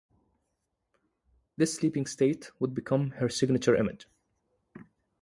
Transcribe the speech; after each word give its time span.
This 1.57 1.75
sleeping 1.75 2.07
state 2.07 2.49
would 2.57 2.73
become 2.73 3.11
her 3.11 3.29
signature 3.29 3.75
image. 3.75 4.07